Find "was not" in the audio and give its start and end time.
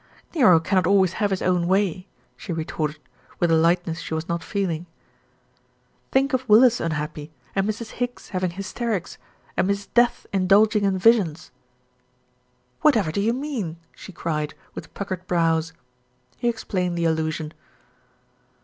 4.15-4.43